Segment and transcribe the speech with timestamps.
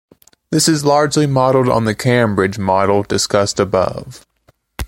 [0.49, 4.25] This is largely modelled on the Cambridge model, discussed above.